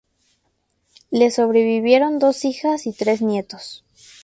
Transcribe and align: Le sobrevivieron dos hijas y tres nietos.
Le 1.11 1.29
sobrevivieron 1.29 2.17
dos 2.17 2.43
hijas 2.43 2.87
y 2.87 2.91
tres 2.93 3.21
nietos. 3.21 3.83